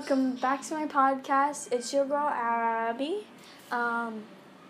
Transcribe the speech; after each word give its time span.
welcome 0.00 0.32
back 0.36 0.62
to 0.62 0.72
my 0.72 0.86
podcast. 0.86 1.70
It's 1.70 1.92
your 1.92 2.06
girl 2.06 2.30
Abby. 2.30 3.26
Um, 3.70 4.22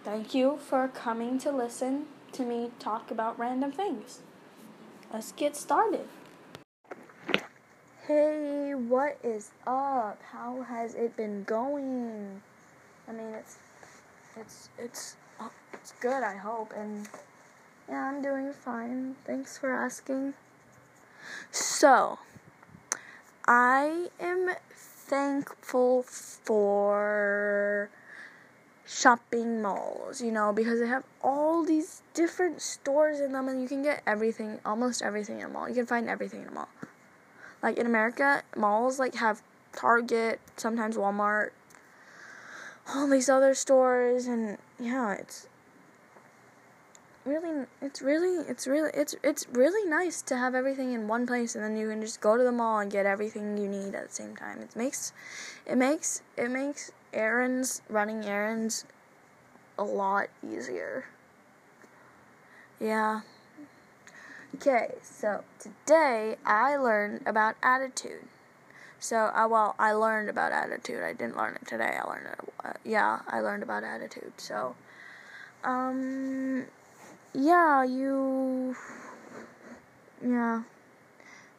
thank 0.03 0.35
you 0.35 0.59
for 0.61 0.89
coming 0.89 1.39
to 1.39 1.53
listen 1.53 2.07
to 2.33 2.43
me 2.43 2.73
talk 2.81 3.13
about 3.13 3.39
random 3.39 3.71
things. 3.71 4.23
Let's 5.13 5.31
get 5.31 5.55
started. 5.55 6.09
Hey, 8.09 8.73
what 8.75 9.19
is 9.23 9.53
up? 9.69 10.21
How 10.33 10.63
has 10.63 10.97
it 10.97 11.17
been 11.17 11.45
going? 11.45 12.43
I 13.07 13.13
mean, 13.13 13.29
it's 13.29 13.59
it's 14.37 14.69
it's 14.81 15.17
it's 15.73 15.93
good. 16.01 16.25
I 16.25 16.35
hope, 16.35 16.73
and 16.77 17.09
yeah, 17.89 18.03
I'm 18.03 18.21
doing 18.21 18.53
fine. 18.53 19.15
Thanks 19.25 19.57
for 19.57 19.71
asking. 19.71 20.35
So, 21.53 22.19
I 23.47 24.09
am 24.19 24.51
thankful 25.11 26.05
for 26.05 27.91
shopping 28.87 29.61
malls, 29.61 30.21
you 30.23 30.31
know, 30.31 30.53
because 30.53 30.79
they 30.79 30.87
have 30.87 31.03
all 31.21 31.65
these 31.65 32.03
different 32.15 32.63
stores 32.63 33.19
in 33.21 33.33
them 33.33 33.49
and 33.49 33.61
you 33.61 33.67
can 33.67 33.83
get 33.83 34.03
everything, 34.07 34.61
almost 34.65 35.03
everything 35.03 35.41
in 35.41 35.47
a 35.47 35.49
mall. 35.49 35.69
You 35.69 35.75
can 35.75 35.87
find 35.87 36.09
everything 36.09 36.43
in 36.43 36.49
a 36.49 36.53
mall. 36.53 36.69
Like 37.61 37.77
in 37.77 37.87
America, 37.87 38.45
malls 38.57 39.01
like 39.01 39.17
have 39.17 39.43
Target, 39.73 40.41
sometimes 40.57 40.97
Walmart, 40.97 41.51
all 42.89 43.09
these 43.09 43.29
other 43.29 43.55
stores 43.55 44.27
and 44.27 44.59
yeah, 44.79 45.15
it's 45.15 45.49
really 47.25 47.67
it's 47.83 48.01
really 48.01 48.45
it's 48.49 48.67
really 48.67 48.91
it's 48.95 49.15
it's 49.23 49.47
really 49.53 49.89
nice 49.89 50.23
to 50.23 50.37
have 50.37 50.55
everything 50.55 50.93
in 50.93 51.07
one 51.07 51.27
place 51.27 51.55
and 51.55 51.63
then 51.63 51.77
you 51.77 51.89
can 51.89 52.01
just 52.01 52.21
go 52.21 52.37
to 52.37 52.43
the 52.43 52.53
mall 52.53 52.79
and 52.79 52.91
get 52.91 53.07
everything 53.07 53.59
you 53.59 53.69
need 53.69 53.95
at 53.95 54.09
the 54.09 54.15
same 54.15 54.37
time. 54.37 54.61
It 54.61 54.75
makes 54.75 55.13
it 55.67 55.77
makes 55.77 56.23
it 56.37 56.51
makes 56.51 56.93
errands 57.13 57.83
running 57.89 58.25
errands 58.25 58.85
a 59.79 59.85
lot 59.85 60.29
easier. 60.47 61.05
Yeah. 62.81 63.21
Okay, 64.57 64.95
so 65.03 65.45
today 65.59 66.37
I 66.45 66.77
learned 66.77 67.23
about 67.27 67.55
attitude. 67.63 68.25
So, 68.99 69.31
uh, 69.35 69.47
well, 69.49 69.75
I 69.79 69.93
learned 69.93 70.29
about 70.29 70.53
attitude. 70.53 71.03
I 71.03 71.15
didn't 71.15 71.37
learn 71.37 71.55
it 71.55 71.67
today. 71.67 71.97
I 71.99 72.07
learned 72.07 72.27
it. 72.27 72.53
Uh, 72.63 72.73
yeah, 72.85 73.21
I 73.29 73.41
learned 73.41 73.63
about 73.63 73.85
attitude. 73.85 74.33
So, 74.37 74.75
um, 75.65 76.67
yeah, 77.33 77.85
you. 77.85 78.77
Yeah. 80.25 80.63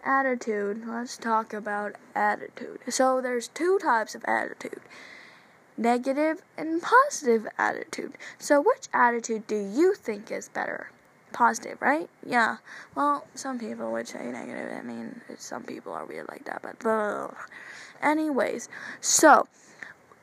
Attitude. 0.03 0.83
Let's 0.87 1.17
talk 1.17 1.53
about 1.53 1.95
attitude. 2.15 2.79
So, 2.89 3.21
there's 3.21 3.47
two 3.47 3.79
types 3.79 4.15
of 4.15 4.23
attitude 4.25 4.81
negative 5.77 6.43
and 6.57 6.81
positive 6.81 7.47
attitude. 7.57 8.13
So, 8.37 8.61
which 8.61 8.87
attitude 8.93 9.47
do 9.47 9.55
you 9.55 9.95
think 9.95 10.31
is 10.31 10.49
better? 10.49 10.91
Positive, 11.33 11.81
right? 11.81 12.09
Yeah. 12.25 12.57
Well, 12.93 13.25
some 13.35 13.57
people 13.57 13.91
would 13.91 14.07
say 14.07 14.31
negative. 14.31 14.71
I 14.77 14.81
mean, 14.81 15.21
some 15.37 15.63
people 15.63 15.93
are 15.93 16.05
weird 16.05 16.27
like 16.29 16.45
that, 16.45 16.61
but. 16.61 17.33
Anyways, 18.01 18.67
so, 18.99 19.47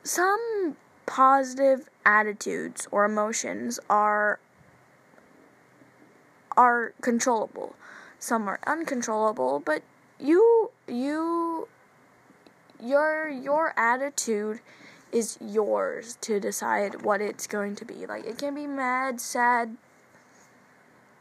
some 0.03 0.75
positive 1.05 1.89
attitudes 2.05 2.87
or 2.91 3.05
emotions 3.05 3.79
are 3.89 4.39
are 6.59 6.93
controllable. 6.99 7.73
Some 8.19 8.49
are 8.49 8.59
uncontrollable, 8.67 9.61
but 9.63 9.81
you 10.19 10.71
you 10.89 11.69
your 12.83 13.29
your 13.29 13.73
attitude 13.77 14.59
is 15.13 15.37
yours 15.39 16.17
to 16.19 16.37
decide 16.37 17.01
what 17.01 17.21
it's 17.21 17.47
going 17.47 17.75
to 17.77 17.85
be. 17.85 18.05
Like 18.05 18.25
it 18.25 18.37
can 18.37 18.55
be 18.55 18.67
mad, 18.67 19.21
sad, 19.21 19.77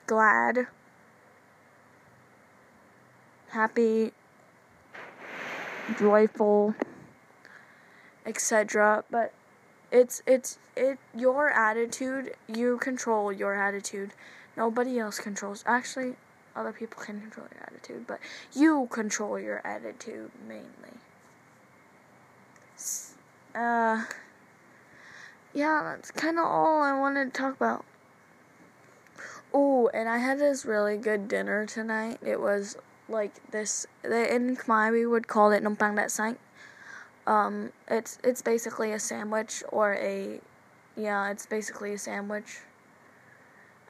glad, 0.09 0.67
happy, 3.51 4.11
joyful, 6.01 6.75
etc. 8.27 9.05
But 9.09 9.33
it's 9.91 10.23
it's 10.27 10.59
it 10.77 10.99
your 11.15 11.51
attitude, 11.51 12.35
you 12.47 12.79
control 12.79 13.33
your 13.33 13.55
attitude. 13.55 14.13
Nobody 14.57 14.99
else 14.99 15.19
controls. 15.19 15.63
Actually, 15.67 16.17
other 16.57 16.73
people 16.73 17.03
can 17.03 17.21
control 17.21 17.47
your 17.55 17.63
attitude, 17.63 18.07
but 18.07 18.19
you 18.53 18.89
control 18.91 19.39
your 19.39 19.65
attitude 19.65 20.31
mainly. 20.47 20.99
Uh, 23.55 24.05
yeah, 25.55 25.83
that's 25.85 26.11
kind 26.11 26.39
of 26.39 26.45
all 26.45 26.83
I 26.83 26.99
wanted 26.99 27.33
to 27.33 27.41
talk 27.41 27.57
about. 27.57 27.85
Oh, 29.53 29.89
and 29.95 30.09
I 30.09 30.19
had 30.19 30.39
this 30.39 30.65
really 30.65 30.99
good 30.99 31.29
dinner 31.29 31.65
tonight. 31.65 32.19
It 32.25 32.41
was 32.41 32.77
like 33.09 33.33
this. 33.51 33.87
They, 34.03 34.31
in 34.31 34.57
Khmer, 34.57 34.93
we 34.93 35.07
would 35.07 35.27
call 35.27 35.53
it 35.53 35.63
nompang 35.63 35.97
dat 35.97 36.11
sank. 36.11 36.39
Um, 37.29 37.73
it's 37.89 38.19
it's 38.25 38.41
basically 38.41 38.93
a 38.93 38.99
sandwich 38.99 39.63
or 39.69 39.93
a, 39.93 40.41
yeah, 40.97 41.31
it's 41.31 41.45
basically 41.45 41.93
a 41.93 41.99
sandwich. 41.99 42.61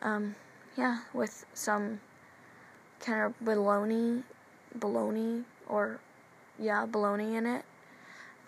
Um, 0.02 0.34
yeah, 0.76 1.02
with 1.14 1.46
some 1.54 2.00
kind 2.98 3.22
of 3.22 3.38
bologna, 3.40 4.24
bologna, 4.74 5.44
or 5.68 6.00
yeah, 6.58 6.84
bologna 6.84 7.36
in 7.36 7.46
it. 7.46 7.64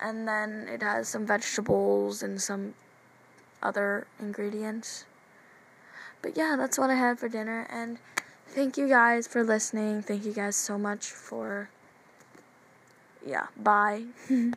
And 0.01 0.27
then 0.27 0.67
it 0.69 0.83
has 0.83 1.09
some 1.09 1.25
vegetables 1.25 2.23
and 2.23 2.43
some 2.43 2.75
other 3.63 4.09
ingredients. 4.19 5.05
But 6.21 6.37
yeah, 6.37 6.57
that's 6.59 6.79
what 6.79 6.91
I 6.91 6.97
had 6.97 7.19
for 7.21 7.29
dinner. 7.29 7.67
And 7.71 7.99
thank 8.49 8.77
you 8.77 8.89
guys 8.89 9.29
for 9.29 9.45
listening. 9.45 10.03
Thank 10.03 10.25
you 10.25 10.33
guys 10.33 10.57
so 10.57 10.79
much 10.79 11.07
for. 11.07 11.69
Yeah, 13.25 13.47
bye. 13.57 14.05